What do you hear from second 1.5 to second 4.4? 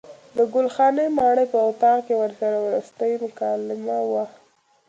په اطاق کې ورسره وروستۍ مکالمه وه.